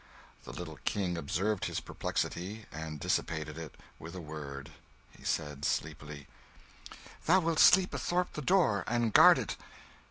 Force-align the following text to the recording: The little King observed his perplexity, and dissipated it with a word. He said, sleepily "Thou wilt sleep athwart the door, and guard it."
The 0.45 0.51
little 0.51 0.79
King 0.83 1.15
observed 1.15 1.65
his 1.65 1.79
perplexity, 1.79 2.65
and 2.71 2.99
dissipated 2.99 3.55
it 3.55 3.75
with 3.99 4.15
a 4.15 4.19
word. 4.19 4.71
He 5.15 5.23
said, 5.23 5.63
sleepily 5.63 6.25
"Thou 7.27 7.39
wilt 7.41 7.59
sleep 7.59 7.93
athwart 7.93 8.33
the 8.33 8.41
door, 8.41 8.83
and 8.87 9.13
guard 9.13 9.37
it." 9.37 9.57